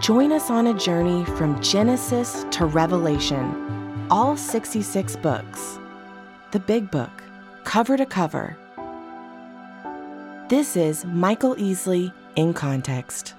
[0.00, 5.78] Join us on a journey from Genesis to Revelation, all 66 books.
[6.52, 7.22] The Big Book,
[7.64, 8.58] cover to cover.
[10.50, 13.34] This is Michael Easley in Context.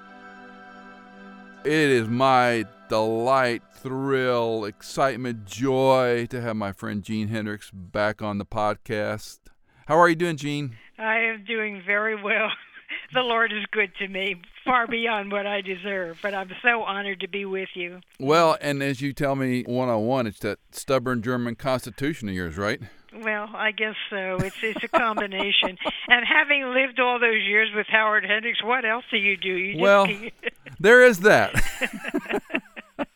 [1.64, 8.40] It is my delight, thrill, excitement, joy to have my friend Jeanne Hendricks back on
[8.40, 9.40] the podcast.
[9.86, 10.76] How are you doing, Jeanne?
[10.98, 12.50] I am doing very well.
[13.14, 14.36] the Lord is good to me,
[14.66, 16.20] far beyond what I deserve.
[16.22, 18.02] But I'm so honored to be with you.
[18.20, 22.36] Well, and as you tell me one on one, it's that stubborn German constitution of
[22.36, 22.82] yours, right?
[23.16, 24.38] Well, I guess so.
[24.38, 25.78] It's it's a combination.
[26.08, 29.54] and having lived all those years with Howard Hendricks, what else do you do?
[29.54, 30.08] You well,
[30.80, 31.54] there is that.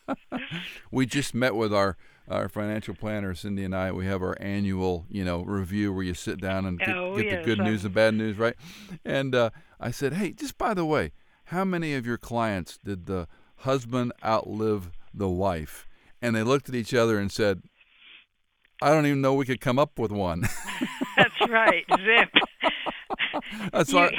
[0.90, 1.96] we just met with our
[2.28, 3.92] our financial planner Cindy and I.
[3.92, 7.26] We have our annual, you know, review where you sit down and get, oh, get
[7.26, 7.66] yes, the good I'm...
[7.66, 8.54] news and bad news, right?
[9.04, 9.50] And uh,
[9.82, 11.10] I said, hey, just by the way,
[11.46, 15.88] how many of your clients did the husband outlive the wife?
[16.22, 17.62] And they looked at each other and said,
[18.80, 20.42] I don't even know we could come up with one.
[21.16, 22.30] That's right, zip.
[23.72, 24.10] That's why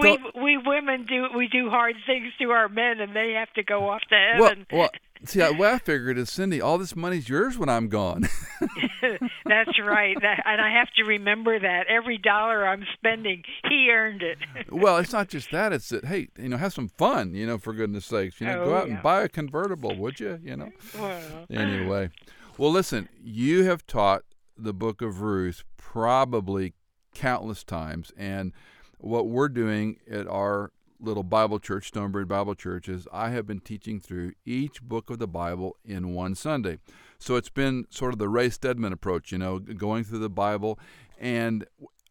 [0.00, 3.62] we we women do we do hard things to our men, and they have to
[3.62, 4.66] go off to heaven.
[4.70, 4.90] Well, well
[5.24, 8.28] see, I, what I figured is, Cindy, all this money's yours when I'm gone.
[9.44, 14.22] That's right, that, and I have to remember that every dollar I'm spending, he earned
[14.22, 14.38] it.
[14.70, 17.58] well, it's not just that; it's that hey, you know, have some fun, you know,
[17.58, 18.94] for goodness sakes, you know, oh, go out yeah.
[18.94, 20.38] and buy a convertible, would you?
[20.42, 20.70] You know.
[20.98, 21.46] Well.
[21.50, 22.10] Anyway.
[22.56, 24.24] Well, listen, you have taught
[24.56, 26.74] the book of Ruth probably
[27.18, 28.12] countless times.
[28.16, 28.52] And
[28.98, 30.70] what we're doing at our
[31.00, 35.18] little Bible church, Stonebridge Bible Church, is I have been teaching through each book of
[35.18, 36.78] the Bible in one Sunday.
[37.18, 40.78] So it's been sort of the Ray Stedman approach, you know, going through the Bible.
[41.18, 41.66] And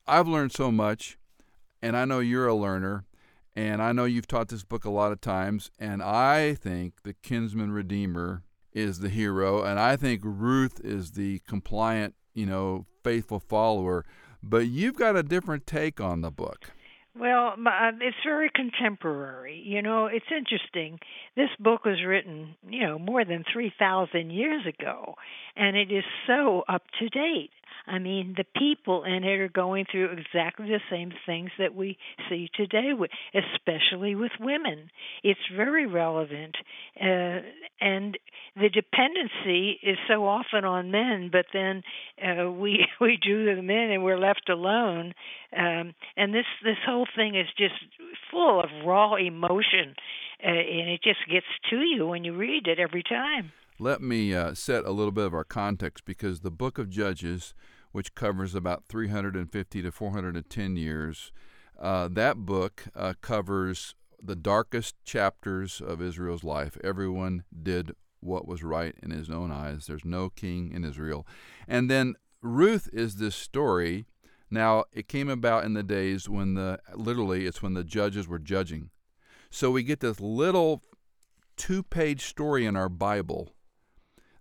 [0.05, 1.17] I've learned so much,
[1.81, 3.05] and I know you're a learner.
[3.55, 7.13] And I know you've taught this book a lot of times, and I think the
[7.13, 13.39] kinsman redeemer is the hero, and I think Ruth is the compliant, you know, faithful
[13.39, 14.05] follower.
[14.49, 16.71] But you've got a different take on the book.
[17.19, 19.61] Well, uh, it's very contemporary.
[19.65, 20.99] You know, it's interesting.
[21.35, 25.15] This book was written, you know, more than 3,000 years ago,
[25.55, 27.49] and it is so up to date.
[27.87, 31.97] I mean, the people in it are going through exactly the same things that we
[32.29, 32.91] see today,
[33.33, 34.91] especially with women.
[35.23, 36.55] It's very relevant,
[36.99, 37.39] uh,
[37.79, 38.17] and
[38.55, 41.83] the dependency is so often on men, but then
[42.21, 45.13] uh, we we do the men and we're left alone.
[45.55, 47.75] Um, and this this whole thing is just
[48.29, 49.95] full of raw emotion,
[50.43, 53.53] uh, and it just gets to you when you read it every time.
[53.79, 57.53] Let me uh, set a little bit of our context because the book of Judges
[57.91, 61.31] which covers about 350 to 410 years.
[61.79, 66.77] Uh, that book uh, covers the darkest chapters of Israel's life.
[66.83, 69.85] Everyone did what was right in his own eyes.
[69.85, 71.27] There's no king in Israel.
[71.67, 74.05] And then Ruth is this story.
[74.49, 78.39] Now, it came about in the days when the, literally, it's when the judges were
[78.39, 78.89] judging.
[79.49, 80.83] So we get this little
[81.55, 83.49] two page story in our Bible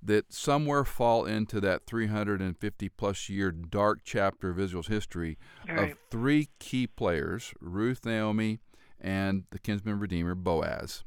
[0.03, 5.93] that somewhere fall into that 350 plus year dark chapter of Israel's history right.
[5.93, 8.61] of three key players Ruth, Naomi,
[9.01, 11.05] and the kinsman redeemer Boaz.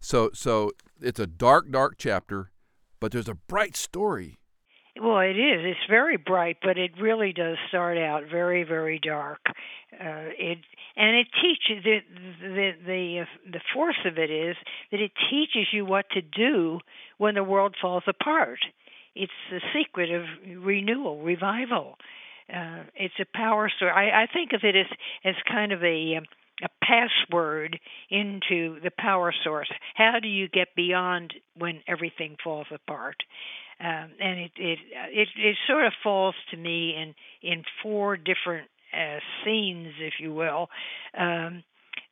[0.00, 2.50] So, so it's a dark, dark chapter,
[3.00, 4.39] but there's a bright story.
[5.00, 5.64] Well, it is.
[5.64, 9.40] It's very bright, but it really does start out very, very dark.
[9.48, 10.58] Uh, it
[10.96, 11.98] and it teaches the
[12.42, 14.56] the the the force of it is
[14.90, 16.80] that it teaches you what to do
[17.16, 18.58] when the world falls apart.
[19.14, 20.24] It's the secret of
[20.62, 21.96] renewal, revival.
[22.52, 23.92] Uh, it's a power source.
[23.94, 24.86] I, I think of it as
[25.24, 26.24] as kind of a um,
[26.62, 27.80] a password
[28.10, 29.70] into the power source.
[29.94, 33.16] How do you get beyond when everything falls apart?
[33.80, 34.78] Um, and it, it
[35.10, 40.34] it it sort of falls to me in in four different uh, scenes, if you
[40.34, 40.68] will.
[41.18, 41.64] Um,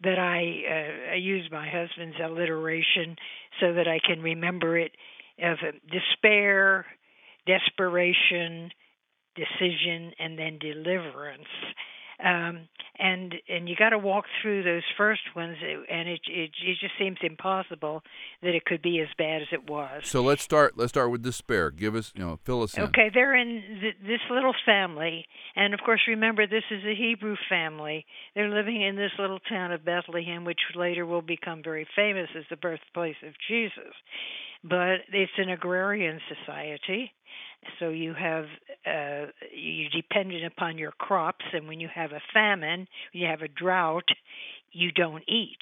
[0.02, 3.16] that I, uh, I use my husband's alliteration
[3.60, 4.92] so that I can remember it
[5.42, 5.58] of
[5.90, 6.86] despair,
[7.46, 8.70] desperation,
[9.34, 11.48] decision, and then deliverance.
[12.24, 12.68] Um,
[12.98, 16.94] and and you got to walk through those first ones, and it, it it just
[16.98, 18.02] seems impossible
[18.42, 20.02] that it could be as bad as it was.
[20.04, 20.76] So let's start.
[20.76, 21.70] Let's start with despair.
[21.70, 22.84] Give us, you know, fill us in.
[22.84, 27.36] Okay, they're in th- this little family, and of course, remember this is a Hebrew
[27.48, 28.04] family.
[28.34, 32.44] They're living in this little town of Bethlehem, which later will become very famous as
[32.50, 33.94] the birthplace of Jesus.
[34.64, 37.12] But it's an agrarian society,
[37.78, 38.44] so you have
[38.86, 43.42] uh, you dependent upon your crops, and when you have a famine, when you have
[43.42, 44.08] a drought,
[44.72, 45.58] you don't eat.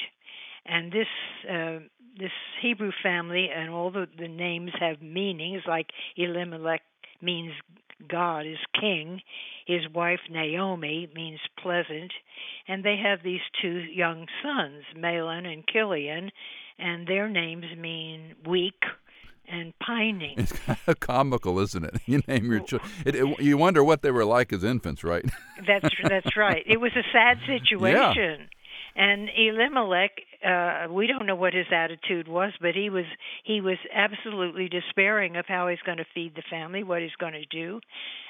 [0.65, 1.07] And this
[1.51, 1.79] uh,
[2.19, 2.33] this
[2.63, 6.83] Hebrew family and all the, the names have meanings, like Elimelech
[7.21, 7.53] means
[8.09, 9.21] God is king.
[9.67, 12.13] His wife Naomi means pleasant,
[12.69, 16.31] and they have these two young sons, Mahlon and Chilion,
[16.79, 18.83] and their names mean weak
[19.49, 20.35] and pining.
[20.39, 21.97] It's kind of comical, isn't it?
[22.07, 23.35] You name your children.
[23.39, 25.25] you wonder what they were like as infants, right?
[25.67, 26.63] that's that's right.
[26.67, 28.41] It was a sad situation.
[28.41, 28.47] Yeah.
[28.99, 30.13] And Elimelech,
[30.43, 33.05] uh, we don't know what his attitude was, but he was
[33.45, 37.35] he was absolutely despairing of how he's going to feed the family, what he's going
[37.35, 37.81] to do,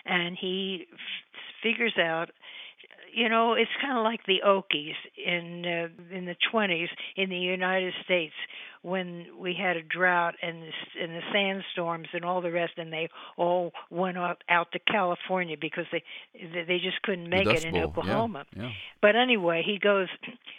[0.05, 0.99] and he f-
[1.63, 2.31] figures out
[3.17, 7.37] you know, it's kind of like the Okies in uh, in the 20s in the
[7.37, 8.35] United States
[8.83, 12.93] when we had a drought and the, and the sandstorms and all the rest, and
[12.93, 13.09] they
[13.39, 16.05] all went out, out to California because they
[16.35, 17.85] they just couldn't make it in Bowl.
[17.85, 18.45] Oklahoma.
[18.55, 18.71] Yeah, yeah.
[19.01, 20.09] But anyway, he goes.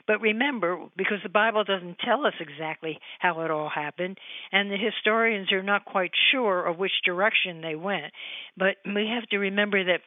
[0.07, 4.17] But remember, because the Bible doesn't tell us exactly how it all happened,
[4.51, 8.11] and the historians are not quite sure of which direction they went.
[8.57, 10.01] But we have to remember that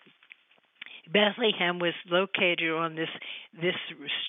[1.12, 3.08] Bethlehem was located on this
[3.60, 3.74] this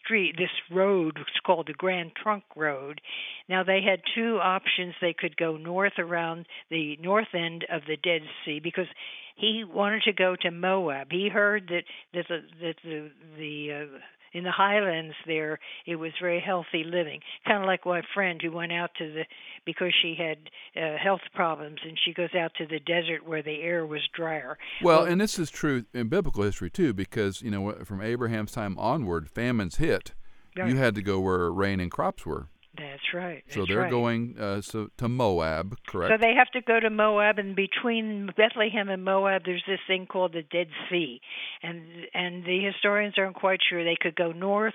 [0.02, 1.18] street, this road.
[1.20, 3.02] It's called the Grand Trunk Road.
[3.48, 4.96] Now they had two options.
[5.00, 8.88] They could go north around the north end of the Dead Sea because
[9.36, 11.08] he wanted to go to Moab.
[11.12, 11.84] He heard that
[12.14, 13.98] that the that the the uh,
[14.34, 17.20] in the highlands there it was very healthy living.
[17.46, 19.24] Kind of like my friend who went out to the
[19.66, 20.38] because she had
[20.82, 24.58] uh, health problems and she goes out to the desert where the air was drier.
[24.82, 28.52] Well, well and this is true in biblical history too because you know from abraham's
[28.52, 30.14] time onward famines hit.
[30.58, 30.68] Right.
[30.68, 33.44] you had to go where rain and crops were that's right.
[33.50, 33.92] so they're right.
[33.92, 36.14] going uh, so to Moab, correct?
[36.14, 40.06] So they have to go to Moab, and between Bethlehem and Moab, there's this thing
[40.06, 41.20] called the Dead Sea,
[41.62, 41.82] and
[42.14, 43.84] and the historians aren't quite sure.
[43.84, 44.74] They could go north,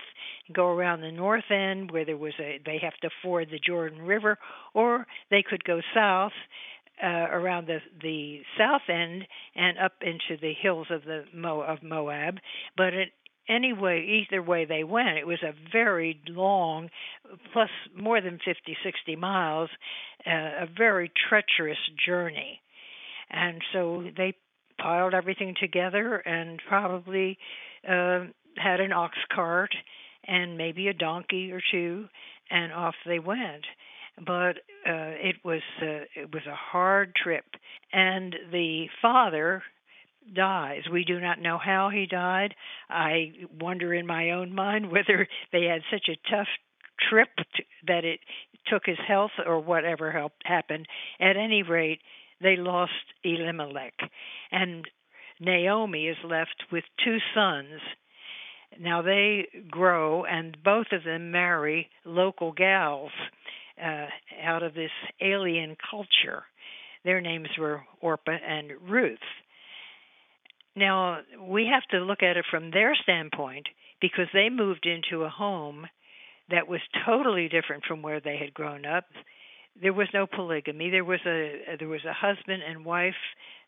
[0.53, 4.03] go around the north end where there was a they have to ford the Jordan
[4.03, 4.37] River,
[4.73, 6.33] or they could go south
[7.03, 9.23] uh, around the the south end
[9.55, 12.37] and up into the hills of the Mo of Moab.
[12.75, 13.09] But it
[13.49, 16.89] anyway, either way they went, it was a very long,
[17.53, 19.69] plus more than 50, 60 miles,
[20.25, 22.61] uh, a very treacherous journey.
[23.29, 24.35] And so they
[24.79, 27.37] piled everything together and probably
[27.87, 28.25] uh,
[28.57, 29.73] had an ox cart
[30.25, 32.07] and maybe a donkey or two,
[32.49, 33.65] and off they went.
[34.17, 34.57] But
[34.87, 37.45] uh, it was uh, it was a hard trip,
[37.93, 39.61] and the father
[40.33, 40.83] dies.
[40.91, 42.55] We do not know how he died.
[42.89, 46.47] I wonder in my own mind whether they had such a tough
[47.09, 47.29] trip
[47.87, 48.19] that it
[48.67, 50.87] took his health or whatever helped happened.
[51.19, 51.99] At any rate,
[52.41, 52.91] they lost
[53.23, 53.93] Elimelech,
[54.51, 54.85] and
[55.39, 57.79] Naomi is left with two sons.
[58.79, 63.11] Now they grow, and both of them marry local gals
[63.83, 64.07] uh,
[64.43, 64.91] out of this
[65.21, 66.43] alien culture.
[67.03, 69.19] Their names were Orpah and Ruth.
[70.77, 73.65] Now, we have to look at it from their standpoint
[73.99, 75.87] because they moved into a home
[76.51, 79.05] that was totally different from where they had grown up.
[79.81, 80.91] There was no polygamy.
[80.91, 83.15] There was a there was a husband and wife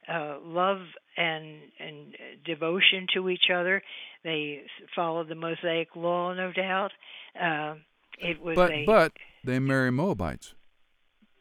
[0.08, 0.82] uh, love
[1.18, 3.82] and and devotion to each other.
[4.24, 4.62] They
[4.96, 6.92] followed the Mosaic law, no doubt.
[7.40, 7.76] Uh,
[8.20, 9.14] it was but a, but
[9.44, 10.54] they marry Moabites.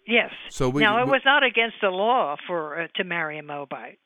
[0.06, 0.30] Yes.
[0.48, 3.42] So we, now it we, was not against the law for uh, to marry a
[3.42, 3.98] Moabite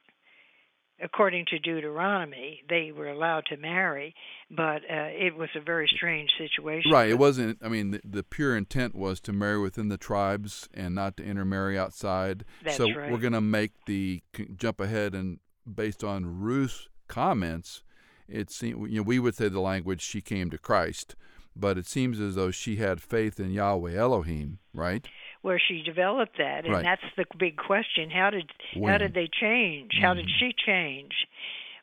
[1.02, 4.14] according to Deuteronomy, they were allowed to marry,
[4.50, 6.90] but uh, it was a very strange situation.
[6.90, 7.10] Right.
[7.10, 7.58] It wasn't.
[7.62, 11.24] I mean, the, the, pure intent was to marry within the tribes and not to
[11.24, 12.44] intermarry outside.
[12.64, 13.10] That's so right.
[13.10, 14.22] we're going to make the
[14.56, 17.82] jump ahead and based on Ruth's comments,
[18.28, 21.14] it seemed you know we would say the language she came to Christ,
[21.54, 25.06] but it seems as though she had faith in Yahweh Elohim, right?
[25.42, 26.82] Where she developed that, and right.
[26.82, 28.10] that's the big question.
[28.10, 28.90] How did when?
[28.90, 29.92] how did they change?
[29.92, 30.04] Mm-hmm.
[30.04, 31.12] How did she change?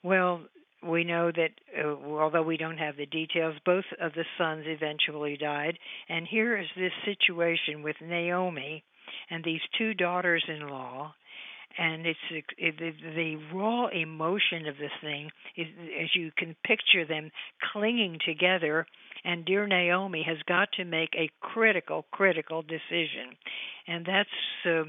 [0.03, 0.41] Well,
[0.81, 5.37] we know that uh, although we don't have the details, both of the sons eventually
[5.37, 8.83] died, and here is this situation with Naomi
[9.29, 11.13] and these two daughters-in-law,
[11.77, 12.19] and it's
[12.57, 15.67] it, the, the raw emotion of this thing is
[16.01, 17.29] as you can picture them
[17.71, 18.85] clinging together
[19.23, 23.35] and dear Naomi has got to make a critical critical decision.
[23.87, 24.29] And that's
[24.65, 24.83] uh,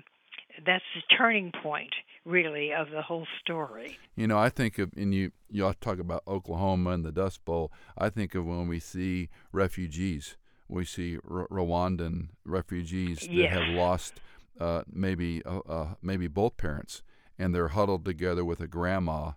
[0.64, 1.92] that's the turning point
[2.24, 3.98] really of the whole story.
[4.16, 7.44] You know i think of and you you all talk about oklahoma and the dust
[7.44, 7.72] bowl.
[7.96, 10.36] I think of when we see refugees.
[10.68, 14.20] We see R- rwandan refugees that have lost
[14.60, 17.02] uh, maybe uh, uh, maybe both parents,
[17.38, 19.32] and they're huddled together with a grandma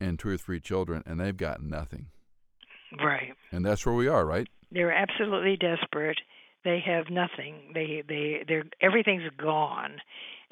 [0.00, 2.06] and two or three children, and they've got nothing.
[3.02, 3.34] Right.
[3.52, 4.48] And that's where we are, right?
[4.70, 6.18] They're absolutely desperate.
[6.64, 7.72] They have nothing.
[7.74, 9.96] They they they're everything's gone,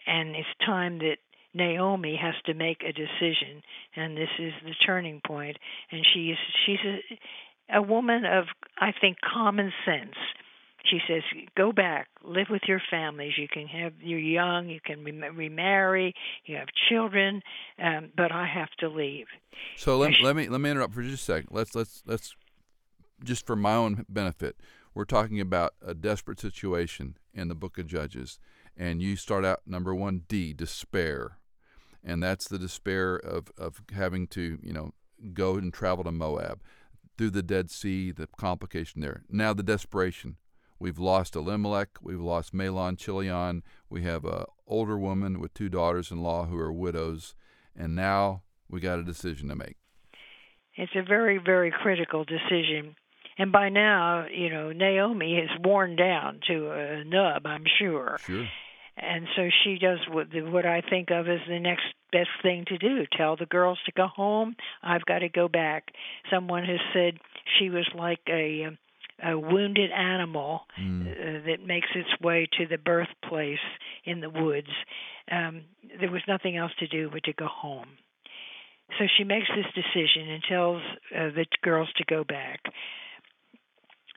[0.06, 1.16] and it's time that
[1.52, 3.62] Naomi has to make a decision,
[3.96, 5.56] and this is the turning point.
[5.90, 8.44] And she's she's a, a woman of
[8.78, 10.14] I think common sense
[10.88, 11.22] she says,
[11.56, 13.34] "Go back, live with your families.
[13.36, 16.14] You can have you're young, you can remarry,
[16.44, 17.42] you have children,
[17.82, 19.26] um, but I have to leave."
[19.76, 21.48] So let, let me let me interrupt for just a second.
[21.50, 22.34] Let's let's let's
[23.24, 24.56] just for my own benefit.
[24.94, 28.38] We're talking about a desperate situation in the Book of Judges,
[28.76, 31.38] and you start out number one D despair,
[32.02, 34.92] and that's the despair of of having to you know
[35.32, 36.60] go and travel to Moab
[37.16, 39.22] through the Dead Sea, the complication there.
[39.28, 40.36] Now the desperation
[40.78, 41.88] We've lost Elimelech.
[42.02, 43.62] We've lost Mahlon Chilion.
[43.88, 47.34] We have a older woman with two daughters-in-law who are widows,
[47.74, 49.76] and now we got a decision to make.
[50.74, 52.96] It's a very, very critical decision.
[53.38, 58.18] And by now, you know, Naomi is worn down to a nub, I'm sure.
[58.24, 58.46] Sure.
[58.96, 62.78] And so she does what what I think of as the next best thing to
[62.78, 63.04] do.
[63.14, 64.56] Tell the girls to go home.
[64.82, 65.88] I've got to go back.
[66.30, 67.18] Someone has said
[67.58, 68.68] she was like a
[69.24, 71.10] a wounded animal mm.
[71.10, 73.58] uh, that makes its way to the birthplace
[74.04, 74.68] in the woods.
[75.30, 75.62] Um,
[75.98, 77.88] there was nothing else to do but to go home.
[78.98, 80.82] So she makes this decision and tells
[81.14, 82.60] uh, the girls to go back.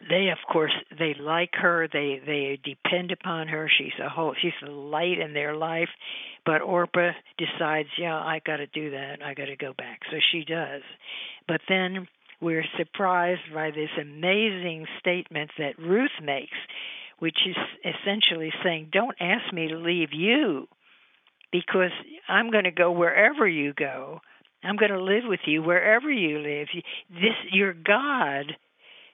[0.08, 1.88] They, of course, they like her.
[1.92, 3.70] They they depend upon her.
[3.78, 4.34] She's a whole.
[4.42, 5.90] She's the light in their life.
[6.46, 9.22] But Orpah decides, yeah, I got to do that.
[9.22, 10.00] I got to go back.
[10.10, 10.84] So she does.
[11.48, 12.08] But then
[12.42, 16.58] we're surprised by this amazing statement that Ruth makes,
[17.20, 20.68] which is essentially saying, Don't ask me to leave you
[21.52, 21.92] because
[22.28, 24.22] I'm going to go wherever you go.
[24.64, 26.68] I'm going to live with you wherever you live.
[27.10, 28.56] This you're God.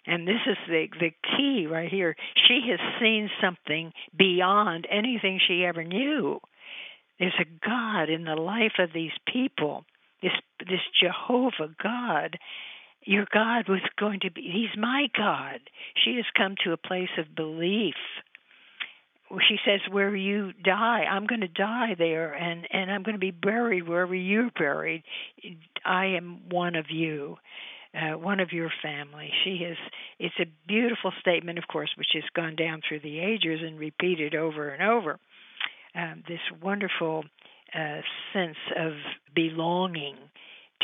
[0.08, 2.16] And this is the the key right here.
[2.48, 6.40] She has seen something beyond anything she ever knew.
[7.20, 9.86] There's a God in the life of these people.
[10.22, 12.38] This this Jehovah God
[13.06, 15.60] your God was going to be, He's my God.
[16.04, 17.96] She has come to a place of belief.
[19.48, 23.20] She says, Where you die, I'm going to die there, and, and I'm going to
[23.20, 25.04] be buried wherever you're buried.
[25.86, 27.38] I am one of you.
[27.96, 29.32] Uh, one of your family.
[29.46, 29.78] She has.
[30.20, 34.36] It's a beautiful statement, of course, which has gone down through the ages and repeated
[34.36, 35.18] over and over.
[35.96, 37.24] Um, this wonderful
[37.74, 38.02] uh,
[38.34, 38.92] sense of
[39.34, 40.18] belonging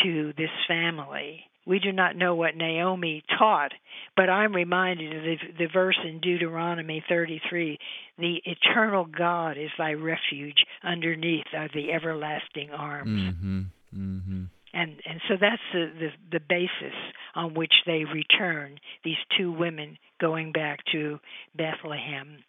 [0.03, 3.71] to this family we do not know what Naomi taught,
[4.15, 7.77] but I'm reminded of the, the verse in Deuteronomy 33
[8.17, 13.33] the eternal God is thy refuge, underneath are the everlasting arms.
[13.33, 13.61] Mm-hmm.
[13.95, 14.43] Mm-hmm.
[14.73, 16.95] And and so that's the, the the basis
[17.35, 18.77] on which they return.
[19.03, 21.19] These two women going back to
[21.55, 22.43] Bethlehem.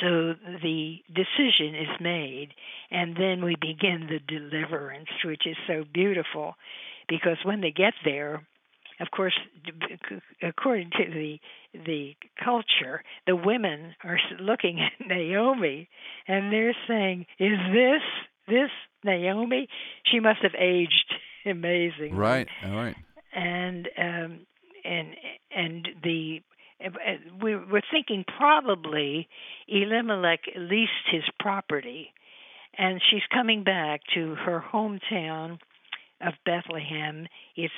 [0.00, 2.48] So the decision is made,
[2.90, 6.54] and then we begin the deliverance, which is so beautiful
[7.08, 8.46] because when they get there,
[9.00, 9.34] of course,
[10.42, 11.38] according to the
[11.84, 15.88] the culture, the women are looking at Naomi
[16.28, 18.02] and they're saying, "Is this
[18.46, 18.70] this
[19.02, 19.68] Naomi?
[20.04, 21.14] She must have aged
[21.46, 22.48] amazing." Right.
[22.64, 22.96] All right.
[23.34, 24.40] And um,
[24.84, 25.08] and
[25.50, 26.40] and the
[27.42, 29.28] we were thinking probably
[29.68, 32.12] Elimelech leased his property,
[32.76, 35.58] and she's coming back to her hometown
[36.20, 37.26] of Bethlehem.
[37.56, 37.72] It's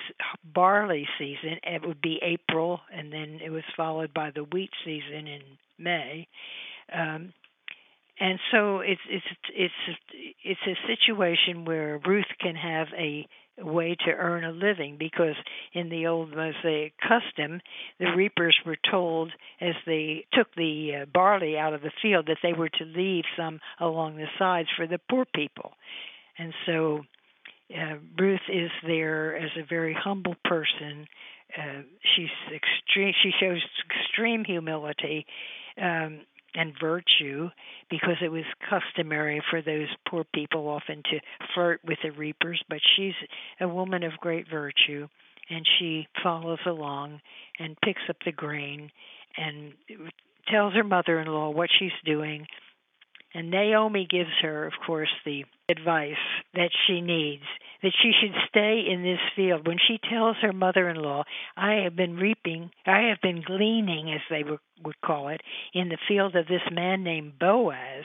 [0.44, 1.58] barley season.
[1.62, 5.42] It would be April, and then it was followed by the wheat season in
[5.78, 6.28] May.
[6.92, 7.32] Um,
[8.18, 9.98] and so it's it's it's
[10.42, 13.26] it's a situation where Ruth can have a
[13.58, 15.34] way to earn a living because
[15.72, 17.60] in the old Mosaic custom,
[17.98, 22.38] the reapers were told as they took the uh, barley out of the field that
[22.42, 25.72] they were to leave some along the sides for the poor people.
[26.38, 27.04] And so
[27.74, 31.06] uh, Ruth is there as a very humble person.
[31.56, 31.82] Uh,
[32.14, 33.12] she's extreme.
[33.22, 35.26] She shows extreme humility,
[35.80, 36.20] um,
[36.54, 37.50] and virtue
[37.90, 41.20] because it was customary for those poor people often to
[41.54, 42.62] flirt with the reapers.
[42.68, 43.14] But she's
[43.60, 45.08] a woman of great virtue
[45.48, 47.20] and she follows along
[47.58, 48.90] and picks up the grain
[49.36, 49.72] and
[50.48, 52.46] tells her mother in law what she's doing
[53.36, 56.14] and Naomi gives her, of course, the advice
[56.54, 57.44] that she needs
[57.82, 59.66] that she should stay in this field.
[59.66, 61.24] When she tells her mother in law,
[61.56, 65.40] I have been reaping, I have been gleaning, as they would call it,
[65.74, 68.04] in the field of this man named Boaz,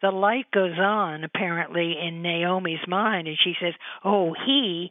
[0.00, 4.90] the light goes on apparently in Naomi's mind, and she says, Oh, he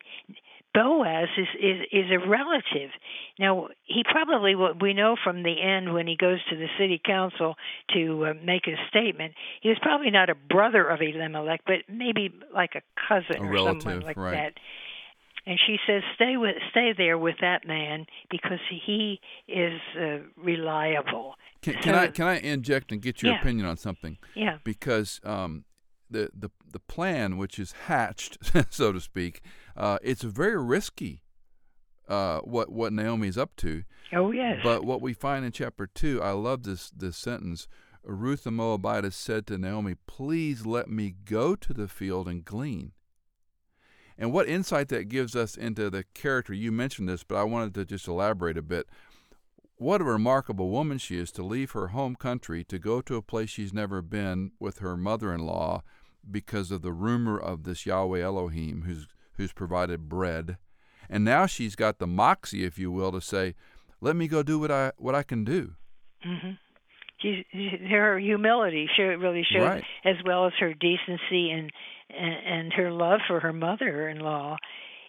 [0.77, 2.91] Boaz is, is is a relative.
[3.39, 7.01] Now he probably what we know from the end when he goes to the city
[7.03, 7.55] council
[7.95, 9.33] to uh, make a statement.
[9.61, 13.51] He was probably not a brother of Elimelech, but maybe like a cousin a or
[13.51, 14.31] relative, someone like right.
[14.33, 14.53] that.
[15.47, 21.35] And she says, "Stay with, stay there with that man because he is uh, reliable."
[21.61, 23.39] Can, can So- I can I inject and get your Yeah.
[23.39, 24.17] opinion on something?
[24.35, 24.57] Yeah.
[24.63, 25.63] Because um,
[26.09, 28.37] the the the plan, which is hatched,
[28.69, 29.41] so to speak,
[29.75, 31.23] uh, it's very risky.
[32.07, 33.83] Uh, what what Naomi's up to,
[34.13, 34.61] Oh yes.
[34.63, 37.67] but what we find in chapter two, I love this this sentence.
[38.03, 42.93] Ruth the Moabitess said to Naomi, "Please let me go to the field and glean."
[44.17, 46.53] And what insight that gives us into the character.
[46.53, 48.87] You mentioned this, but I wanted to just elaborate a bit.
[49.75, 53.21] What a remarkable woman she is to leave her home country to go to a
[53.21, 55.83] place she's never been with her mother-in-law
[56.31, 60.57] because of the rumor of this Yahweh Elohim who's who's provided bread.
[61.09, 63.55] And now she's got the moxie, if you will, to say,
[64.01, 65.75] "Let me go do what I what I can do."
[66.25, 66.51] Mm-hmm.
[67.19, 67.45] She's,
[67.89, 69.83] her humility really shows, Right.
[70.05, 71.71] as well as her decency and,
[72.09, 74.57] and and her love for her mother-in-law.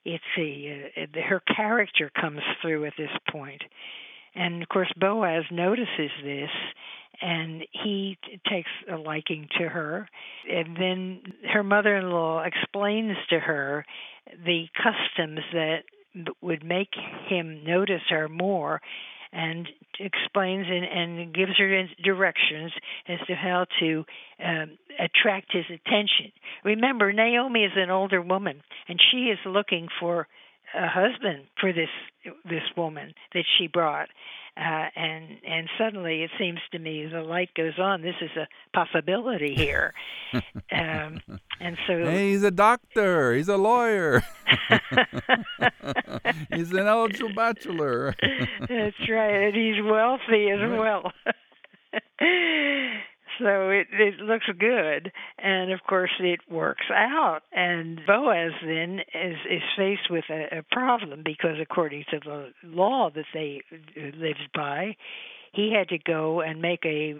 [0.04, 3.62] It's a uh, her character comes through at this point,
[4.34, 6.50] and of course Boaz notices this,
[7.20, 8.18] and he
[8.48, 10.08] takes a liking to her.
[10.50, 11.20] And then
[11.52, 13.84] her mother-in-law explains to her
[14.44, 15.82] the customs that
[16.40, 16.90] would make
[17.28, 18.80] him notice her more
[19.32, 19.68] and
[20.00, 22.72] explains and, and gives her directions
[23.08, 24.04] as to how to
[24.42, 26.32] um, attract his attention.
[26.64, 30.28] Remember, Naomi is an older woman, and she is looking for
[30.74, 31.88] a husband for this
[32.44, 34.08] this woman that she brought.
[34.56, 38.02] Uh, and and suddenly it seems to me the light goes on.
[38.02, 39.94] This is a possibility here,
[40.72, 41.20] um,
[41.60, 43.34] and so Hey, he's a doctor.
[43.34, 44.24] He's a lawyer.
[46.52, 48.16] he's an eligible bachelor.
[48.68, 51.12] That's right, and he's wealthy as well.
[53.38, 57.40] so it it looks good, and of course it works out.
[57.52, 63.10] And Boaz then is is faced with a, a problem because according to the law
[63.14, 63.62] that they
[63.96, 64.96] lived by,
[65.52, 67.14] he had to go and make a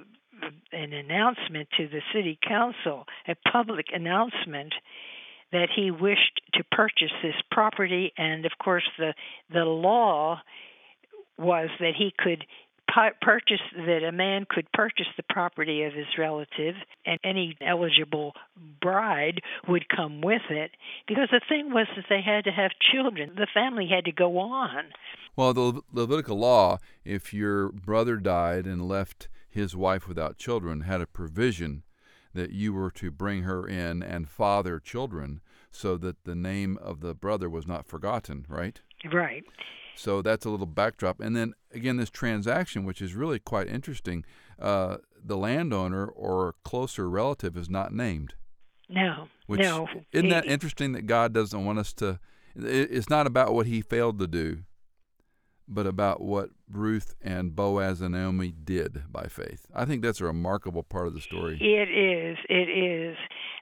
[0.72, 4.72] an announcement to the city council, a public announcement
[5.52, 9.14] that he wished to purchase this property and of course the
[9.52, 10.40] the law
[11.38, 12.44] was that he could
[13.20, 16.74] purchase that a man could purchase the property of his relative
[17.04, 18.32] and any eligible
[18.80, 20.70] bride would come with it.
[21.06, 23.32] Because the thing was that they had to have children.
[23.36, 24.84] The family had to go on.
[25.36, 30.82] Well, the Le- Levitical law, if your brother died and left his wife without children,
[30.82, 31.84] had a provision
[32.34, 37.00] that you were to bring her in and father children so that the name of
[37.00, 38.80] the brother was not forgotten, right?
[39.12, 39.44] right
[39.98, 41.20] So that's a little backdrop.
[41.20, 44.24] And then again, this transaction, which is really quite interesting,
[44.60, 48.34] uh, the landowner or closer relative is not named.
[48.88, 52.20] no Which no isn't that interesting that God doesn't want us to?
[52.54, 54.60] It's not about what He failed to do,
[55.66, 59.66] but about what Ruth and Boaz and Naomi did by faith.
[59.74, 61.58] I think that's a remarkable part of the story.
[61.60, 62.38] It is.
[62.48, 63.16] It is.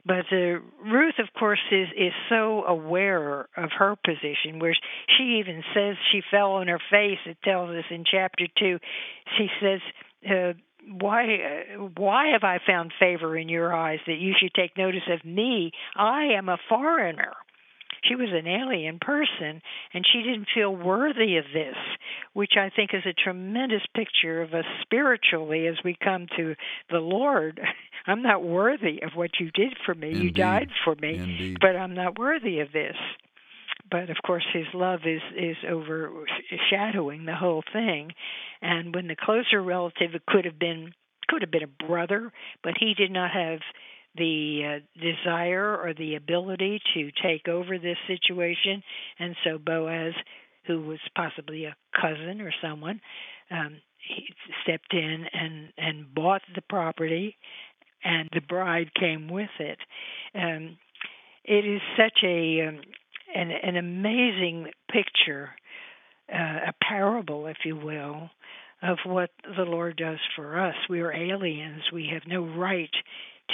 [0.06, 4.76] But uh, Ruth, of course, is is so aware of her position, where
[5.16, 7.18] she even says she fell on her face.
[7.26, 8.78] It tells us in chapter two.
[9.36, 9.80] She says.
[10.28, 10.52] Uh,
[10.88, 11.64] why
[11.96, 15.72] why have I found favor in your eyes that you should take notice of me?
[15.96, 17.32] I am a foreigner.
[18.04, 21.76] She was an alien person and she didn't feel worthy of this,
[22.34, 26.54] which I think is a tremendous picture of us spiritually as we come to
[26.90, 27.60] the Lord.
[28.06, 30.14] I'm not worthy of what you did for me.
[30.14, 31.58] You died for me, Indeed.
[31.60, 32.96] but I'm not worthy of this.
[33.90, 38.12] But of course, his love is is overshadowing the whole thing.
[38.62, 40.92] And when the closer relative it could have been
[41.28, 43.60] could have been a brother, but he did not have
[44.16, 48.82] the uh, desire or the ability to take over this situation,
[49.18, 50.14] and so Boaz,
[50.66, 53.00] who was possibly a cousin or someone,
[53.50, 54.26] um, he
[54.62, 57.36] stepped in and and bought the property,
[58.06, 59.78] and the bride came with it.
[60.34, 60.78] Um,
[61.44, 62.80] it is such a um,
[63.34, 65.50] an, an amazing picture,
[66.32, 68.30] uh, a parable, if you will,
[68.82, 70.74] of what the Lord does for us.
[70.88, 71.82] We are aliens.
[71.92, 72.90] We have no right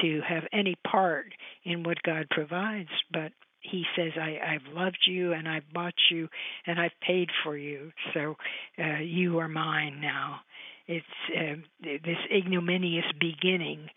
[0.03, 1.27] to have any part
[1.65, 6.29] in what God provides, but he says, I, I've loved you and I've bought you
[6.67, 7.93] and I've paid for you.
[8.13, 8.37] So
[8.79, 10.41] uh, you are mine now.
[10.87, 13.89] It's uh, this ignominious beginning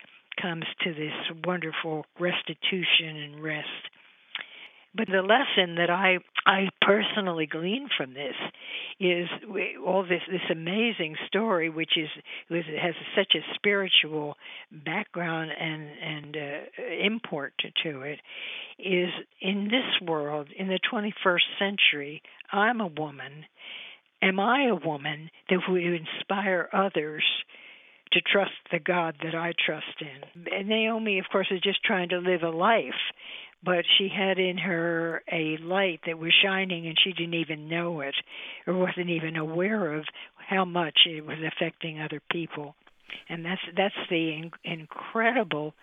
[0.42, 1.14] comes to this
[1.46, 3.90] wonderful restitution and rest.
[4.96, 8.36] But the lesson that I I personally glean from this
[9.00, 9.28] is
[9.86, 12.10] all this this amazing story, which is
[12.50, 14.36] has such a spiritual
[14.72, 18.20] background and and uh, import to, to it,
[18.80, 19.10] is
[19.42, 22.22] in this world in the 21st century.
[22.54, 23.46] I'm a woman.
[24.22, 27.24] Am I a woman that would inspire others?
[28.16, 30.48] To trust the God that I trust in.
[30.52, 32.94] And Naomi, of course, is just trying to live a life
[33.66, 38.02] but she had in her a light that was shining and she didn't even know
[38.02, 38.16] it
[38.68, 40.06] or wasn't even aware of
[40.38, 42.76] how much it was affecting other people
[43.28, 45.74] and that's that's the in, incredible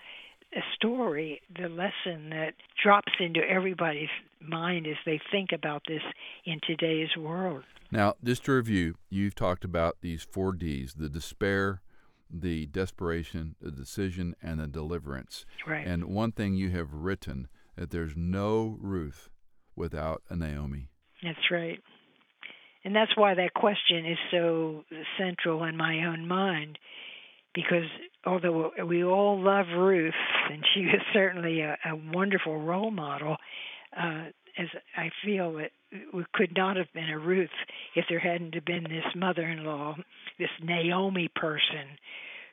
[0.75, 4.09] story the lesson that drops into everybody's
[4.40, 6.03] mind as they think about this
[6.45, 11.81] in today's world now just to review you've talked about these four d's the despair
[12.33, 17.90] the desperation the decision and the deliverance right and one thing you have written that
[17.90, 19.31] there's no Ruth
[19.77, 20.88] without a Naomi.
[21.23, 21.81] That's right.
[22.85, 24.85] And that's why that question is so
[25.18, 26.79] central in my own mind,
[27.55, 27.85] because
[28.27, 30.14] although we all love Ruth,
[30.51, 33.37] and she was certainly a, a wonderful role model,
[33.97, 34.27] uh,
[34.59, 35.53] as I feel
[36.12, 37.51] we could not have been a Ruth
[37.95, 39.97] if there hadn't been this mother-in-law,
[40.38, 41.99] this Naomi person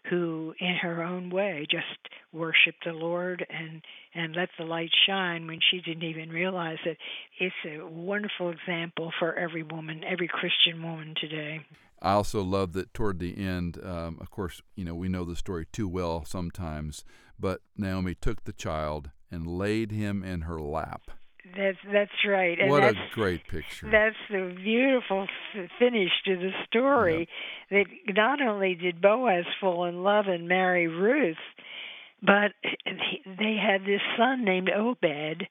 [0.09, 1.85] who in her own way just
[2.31, 3.81] worshiped the Lord and
[4.15, 6.97] and let the light shine when she didn't even realize it.
[7.39, 11.61] It's a wonderful example for every woman, every Christian woman today.
[12.01, 15.35] I also love that toward the end, um, of course, you know, we know the
[15.35, 17.03] story too well sometimes,
[17.37, 21.11] but Naomi took the child and laid him in her lap.
[21.55, 22.59] That's that's right.
[22.59, 23.89] And what that's, a great picture.
[23.89, 25.27] That's the beautiful
[25.79, 27.27] finish to the story.
[27.69, 27.87] Yep.
[28.07, 31.37] That not only did Boaz fall in love and marry Ruth,
[32.21, 32.51] but
[32.85, 35.47] they had this son named Obed,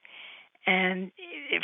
[0.65, 1.11] and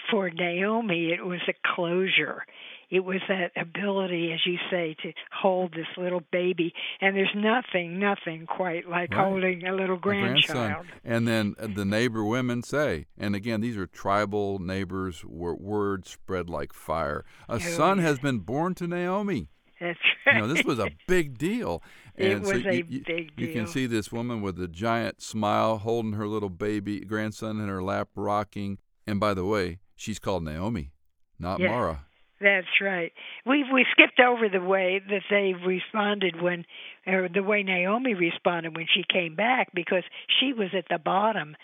[0.10, 2.44] for Naomi it was a closure
[2.90, 6.74] it was that ability, as you say, to hold this little baby.
[7.02, 9.26] And there's nothing, nothing quite like right.
[9.28, 10.86] holding a little grandchild.
[11.04, 16.50] And then the neighbor women say, and again, these are tribal neighbors where word spread
[16.50, 17.26] like fire.
[17.50, 19.50] A oh, son has been born to Naomi.
[19.80, 20.36] That's right.
[20.36, 21.84] You know, this was a big deal.
[22.18, 23.48] And it was so a you, big deal.
[23.48, 27.68] You can see this woman with a giant smile holding her little baby grandson in
[27.68, 28.78] her lap, rocking.
[29.06, 30.92] And by the way, she's called Naomi,
[31.38, 31.60] not.
[31.60, 32.06] Mara.
[32.42, 33.14] That's right.
[33.46, 36.66] We we skipped over the way that they responded when,
[37.08, 40.04] or the way Naomi responded when she came back because
[40.40, 41.56] she was at the bottom,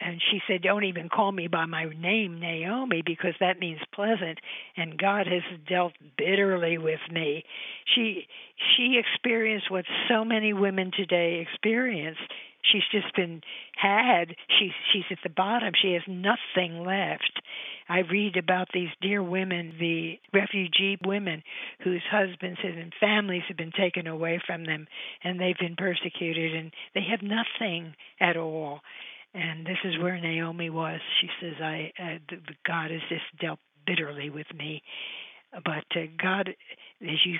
[0.00, 4.38] and she said, "Don't even call me by my name, Naomi, because that means pleasant,
[4.78, 7.44] and God has dealt bitterly with me."
[7.84, 12.18] She she experienced what so many women today experience.
[12.62, 13.42] She's just been
[13.76, 14.36] had.
[14.58, 15.74] She's she's at the bottom.
[15.74, 17.42] She has nothing left
[17.88, 21.42] i read about these dear women the refugee women
[21.82, 24.86] whose husbands and families have been taken away from them
[25.22, 28.80] and they've been persecuted and they have nothing at all.
[29.34, 31.00] And this is where naomi was.
[31.20, 34.82] She says i uh, god has just dealt bitterly with me.
[35.52, 37.38] But uh, God, as you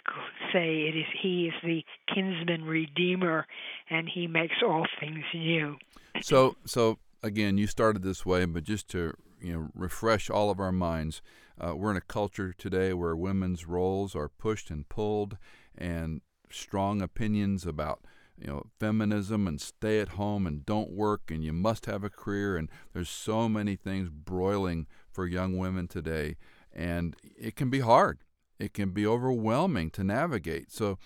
[0.53, 3.47] say, it is He is the kinsman redeemer,
[3.91, 5.77] and He makes all things new.
[6.23, 10.61] So, so again, you started this way, but just to you know refresh all of
[10.61, 11.23] our minds,
[11.61, 15.37] uh, we're in a culture today where women's roles are pushed and pulled,
[15.77, 18.01] and strong opinions about
[18.39, 22.11] you know feminism and stay at home and don't work and you must have a
[22.11, 26.37] career and there's so many things broiling for young women today
[26.75, 28.19] and it can be hard.
[28.59, 30.73] It can be overwhelming to navigate.
[30.73, 30.99] So,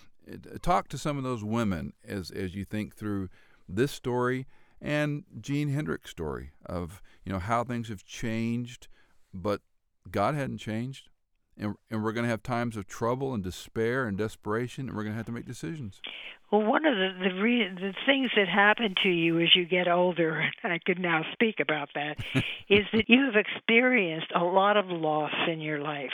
[0.61, 3.29] talk to some of those women as as you think through
[3.67, 4.47] this story
[4.81, 8.87] and Jeanne Hendrick's story of you know how things have changed,
[9.33, 9.61] but
[10.09, 11.09] God hadn't changed,
[11.57, 15.03] and and we're going to have times of trouble and despair and desperation, and we're
[15.03, 16.01] going to have to make decisions.
[16.51, 19.87] Well, one of the the, re- the things that happen to you as you get
[19.87, 22.17] older, and I could now speak about that,
[22.69, 26.13] is that you have experienced a lot of loss in your life.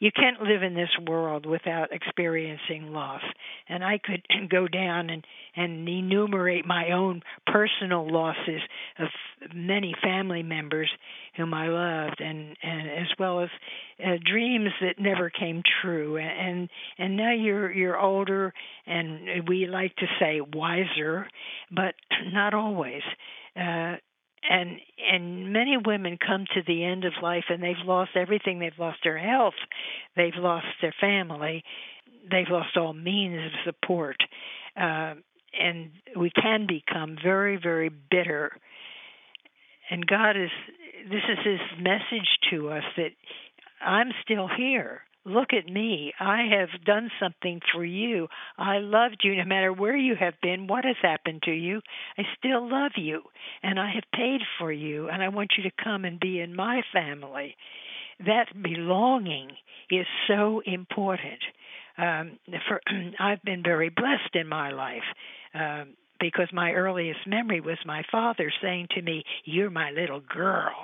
[0.00, 3.20] You can't live in this world without experiencing loss.
[3.68, 8.62] And I could go down and and enumerate my own personal losses
[8.98, 9.08] of
[9.54, 10.90] many family members
[11.36, 13.50] whom I loved, and and as well as
[14.04, 16.16] uh, dreams that never came true.
[16.16, 18.54] And and now you're you're older,
[18.86, 21.28] and we like to say wiser,
[21.70, 21.94] but
[22.32, 23.02] not always.
[23.54, 23.96] Uh,
[24.48, 24.80] and
[25.12, 28.58] and many women come to the end of life and they've lost everything.
[28.58, 29.54] They've lost their health.
[30.16, 31.64] They've lost their family.
[32.30, 34.16] They've lost all means of support.
[34.76, 35.14] Uh,
[35.58, 38.52] and we can become very very bitter.
[39.90, 40.50] And god is
[41.10, 43.10] this is his message to us that
[43.80, 46.12] i'm still here Look at me.
[46.18, 48.28] I have done something for you.
[48.56, 51.82] I loved you no matter where you have been, what has happened to you.
[52.16, 53.22] I still love you,
[53.62, 56.56] and I have paid for you, and I want you to come and be in
[56.56, 57.54] my family.
[58.24, 59.50] That belonging
[59.90, 61.40] is so important.
[61.98, 62.80] Um, for,
[63.20, 65.04] I've been very blessed in my life.
[65.54, 70.74] Um, because my earliest memory was my father saying to me, You're my little girl.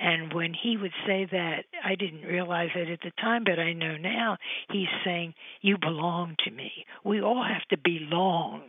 [0.00, 3.72] And when he would say that, I didn't realize it at the time, but I
[3.72, 4.36] know now
[4.70, 6.70] he's saying, You belong to me.
[7.04, 8.62] We all have to belong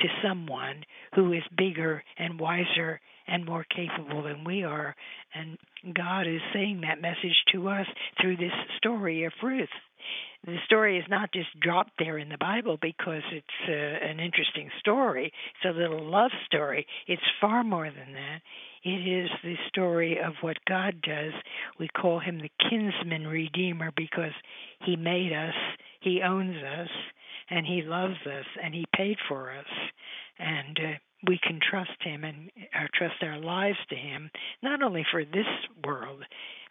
[0.00, 4.94] to someone who is bigger and wiser and more capable than we are.
[5.34, 5.58] And
[5.94, 7.86] God is saying that message to us
[8.20, 9.68] through this story of Ruth.
[10.44, 14.70] The story is not just dropped there in the Bible because it's uh, an interesting
[14.78, 15.26] story.
[15.26, 16.86] It's a little love story.
[17.06, 18.40] It's far more than that.
[18.84, 21.32] It is the story of what God does.
[21.78, 24.32] We call him the kinsman redeemer because
[24.84, 25.54] he made us,
[26.00, 26.88] he owns us,
[27.50, 29.66] and he loves us, and he paid for us.
[30.38, 34.30] And uh, we can trust him and uh, trust our lives to him,
[34.62, 35.46] not only for this
[35.84, 36.22] world,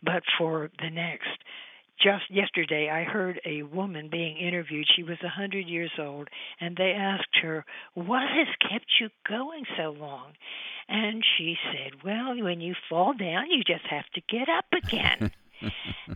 [0.02, 1.44] but for the next
[2.02, 4.88] just yesterday I heard a woman being interviewed.
[4.96, 6.28] She was a hundred years old,
[6.60, 10.34] and they asked her, "What has kept you going so long?"
[10.88, 15.32] And she said, "Well, when you fall down, you just have to get up again."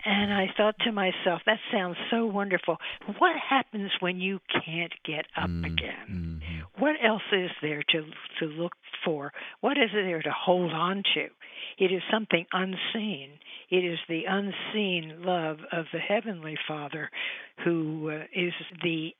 [0.05, 2.77] and I thought to myself, that sounds so wonderful.
[3.17, 6.41] What happens when you can't get up mm, again?
[6.41, 6.81] Mm-hmm.
[6.81, 8.05] What else is there to
[8.39, 9.33] to look for?
[9.61, 11.27] What is there to hold on to?
[11.77, 13.39] It is something unseen.
[13.71, 17.09] It is the unseen love of the heavenly Father
[17.63, 18.53] who uh, is
[18.83, 19.11] the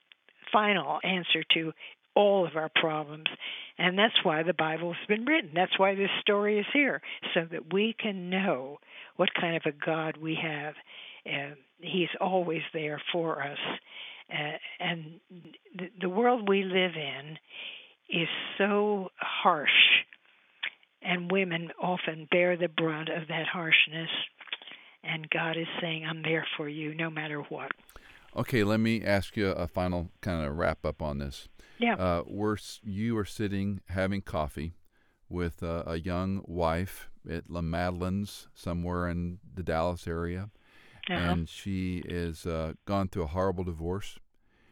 [0.52, 1.72] final answer to
[2.14, 3.26] all of our problems.
[3.78, 5.52] And that's why the Bible has been written.
[5.54, 7.00] That's why this story is here,
[7.32, 8.78] so that we can know
[9.16, 10.74] what kind of a God we have.
[11.26, 13.58] Uh, he's always there for us.
[14.30, 15.20] Uh, and
[15.76, 17.38] the, the world we live in
[18.10, 19.70] is so harsh,
[21.00, 24.10] and women often bear the brunt of that harshness.
[25.32, 27.72] God is saying, I'm there for you no matter what.
[28.36, 31.48] Okay, let me ask you a final kind of wrap up on this.
[31.78, 31.96] Yeah.
[31.96, 34.74] Uh, we're you are sitting having coffee
[35.28, 40.50] with uh, a young wife at La Madeleine's somewhere in the Dallas area,
[41.10, 41.18] uh-huh.
[41.18, 44.18] and she is uh, gone through a horrible divorce.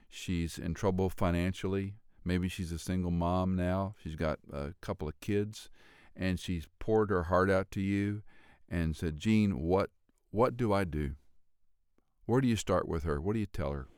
[0.08, 1.94] She's in trouble financially.
[2.24, 3.94] Maybe she's a single mom now.
[4.02, 5.68] She's got a couple of kids,
[6.14, 8.22] and she's poured her heart out to you,
[8.68, 9.90] and said, "Jeanne, what
[10.30, 11.12] what do I do?
[12.26, 13.20] Where do you start with her?
[13.20, 13.88] What do you tell her?"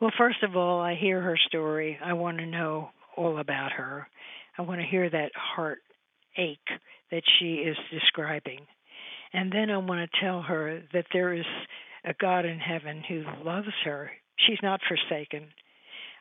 [0.00, 1.98] Well, first of all, I hear her story.
[2.02, 4.08] I want to know all about her.
[4.58, 5.78] I want to hear that heart
[6.36, 6.70] ache
[7.10, 8.66] that she is describing.
[9.32, 11.46] And then I want to tell her that there is
[12.04, 14.10] a God in heaven who loves her.
[14.36, 15.48] She's not forsaken.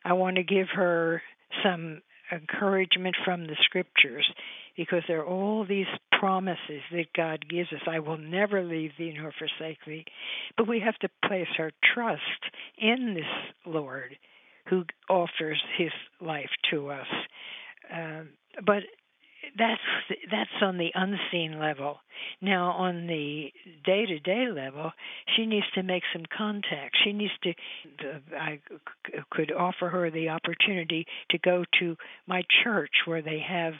[0.05, 1.21] I want to give her
[1.63, 4.27] some encouragement from the scriptures
[4.75, 5.88] because there are all these
[6.23, 7.81] promises that God gives us.
[7.86, 10.05] I will never leave thee nor forsake thee.
[10.55, 12.21] But we have to place our trust
[12.77, 13.25] in this
[13.65, 14.15] Lord
[14.69, 17.07] who offers his life to us.
[17.93, 18.21] Uh,
[18.65, 18.83] but
[19.57, 19.81] that's
[20.31, 21.97] that's on the unseen level.
[22.41, 23.51] Now on the
[23.86, 24.93] day-to-day level,
[25.36, 26.95] she needs to make some contact.
[27.03, 27.53] She needs to.
[28.39, 28.59] I
[29.29, 33.73] could offer her the opportunity to go to my church where they have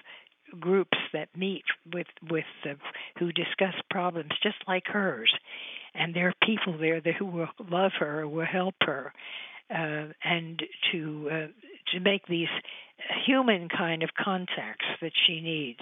[0.60, 1.63] groups that meet
[1.94, 2.74] with with uh,
[3.20, 5.34] who discuss problems just like hers,
[5.94, 9.13] and there are people there that who will love her, or will help her,
[9.70, 10.62] uh, and
[10.92, 11.48] to uh,
[11.92, 12.48] to make these
[13.26, 15.80] human kind of contacts that she needs.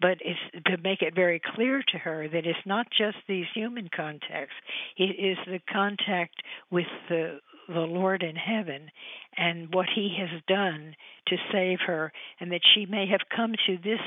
[0.00, 3.88] But it's to make it very clear to her that it's not just these human
[3.94, 4.54] contacts;
[4.96, 7.40] it is the contact with the
[7.72, 8.90] the Lord in heaven
[9.36, 10.94] and what He has done
[11.28, 14.00] to save her, and that she may have come to this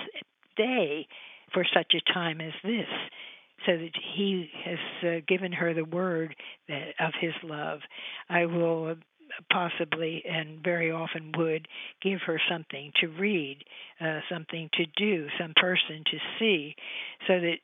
[0.58, 1.08] day
[1.54, 2.88] for such a time as this
[3.66, 6.36] so that He has uh, given her the word
[6.68, 7.80] that, of His love.
[8.30, 8.96] I will
[9.52, 11.68] possibly and very often would
[12.02, 13.64] give her something to read,
[14.00, 16.76] uh, something to do, some person to see,
[17.28, 17.58] so that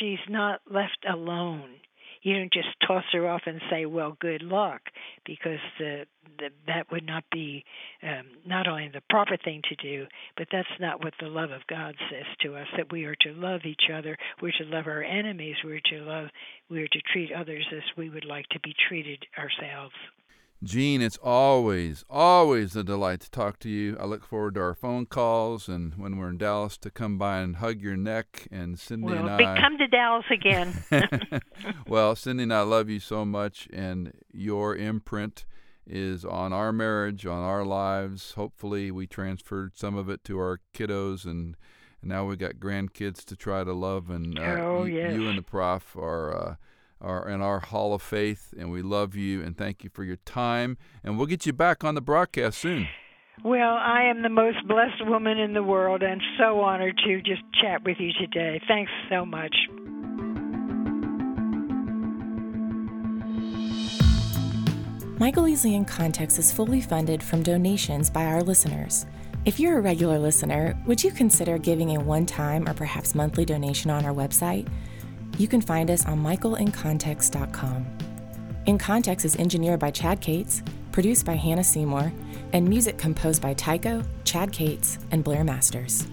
[0.00, 1.70] she's not left alone
[2.24, 4.80] you don't just toss her off and say, "Well, good luck,"
[5.24, 6.06] because the,
[6.38, 7.64] the that would not be
[8.02, 10.06] um, not only the proper thing to do,
[10.36, 12.66] but that's not what the love of God says to us.
[12.76, 16.28] That we are to love each other, we're to love our enemies, we're to love,
[16.68, 19.94] we're to treat others as we would like to be treated ourselves.
[20.64, 23.98] Jeanne, it's always, always a delight to talk to you.
[24.00, 27.40] I look forward to our phone calls and when we're in Dallas to come by
[27.40, 28.48] and hug your neck.
[28.50, 29.60] And Cindy well, and I.
[29.60, 30.82] come to Dallas again.
[31.86, 35.44] well, Cindy and I love you so much, and your imprint
[35.86, 38.32] is on our marriage, on our lives.
[38.32, 41.56] Hopefully, we transferred some of it to our kiddos, and,
[42.06, 44.10] now we've got grandkids to try to love.
[44.10, 45.14] And uh, oh, you, yes.
[45.14, 46.36] you and the prof are.
[46.36, 46.54] Uh,
[47.04, 50.16] are in our Hall of Faith, and we love you and thank you for your
[50.16, 50.78] time.
[51.04, 52.88] And we'll get you back on the broadcast soon.
[53.44, 57.42] Well, I am the most blessed woman in the world and so honored to just
[57.60, 58.60] chat with you today.
[58.66, 59.54] Thanks so much.
[65.18, 69.06] Michael Easley in Context is fully funded from donations by our listeners.
[69.44, 73.44] If you're a regular listener, would you consider giving a one time or perhaps monthly
[73.44, 74.68] donation on our website?
[75.38, 77.86] You can find us on michaelincontext.com.
[78.66, 82.12] In Context is engineered by Chad Cates, produced by Hannah Seymour,
[82.52, 86.06] and music composed by Tycho, Chad Cates, and Blair Masters.